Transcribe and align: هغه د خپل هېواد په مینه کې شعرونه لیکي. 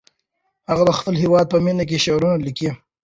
هغه 0.69 0.83
د 0.85 0.91
خپل 0.99 1.13
هېواد 1.23 1.45
په 1.49 1.57
مینه 1.65 1.83
کې 1.89 2.03
شعرونه 2.05 2.37
لیکي. 2.45 2.69